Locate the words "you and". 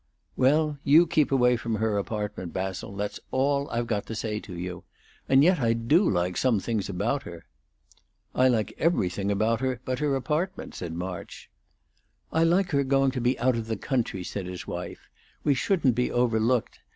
4.57-5.43